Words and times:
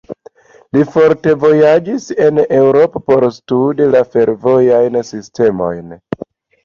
Li 0.75 0.85
ofte 1.01 1.33
vojaĝis 1.43 2.07
en 2.27 2.41
Eŭropo 2.61 3.03
por 3.11 3.27
studi 3.37 3.91
la 3.97 4.05
fervojajn 4.17 4.99
sistemojn. 5.11 5.95